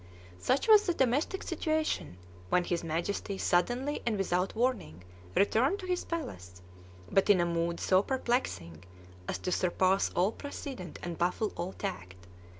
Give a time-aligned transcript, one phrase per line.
[0.39, 2.17] Such was the domestic situation
[2.49, 5.03] when his Majesty suddenly and without warning
[5.35, 6.63] returned to his palace,
[7.11, 8.83] but in a mood so perplexing
[9.27, 12.25] as to surpass all precedent and baffle all tact.